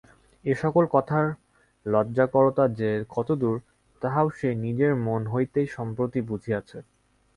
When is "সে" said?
4.29-4.49